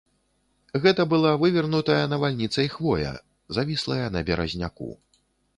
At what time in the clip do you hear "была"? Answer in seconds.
1.11-1.33